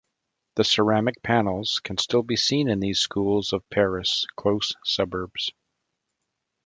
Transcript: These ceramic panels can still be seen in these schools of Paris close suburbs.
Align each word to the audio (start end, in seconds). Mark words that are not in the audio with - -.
These 0.55 0.71
ceramic 0.71 1.21
panels 1.21 1.79
can 1.83 1.99
still 1.99 2.23
be 2.23 2.35
seen 2.35 2.67
in 2.69 2.79
these 2.79 2.99
schools 2.99 3.53
of 3.53 3.69
Paris 3.69 4.25
close 4.35 4.73
suburbs. 4.83 5.51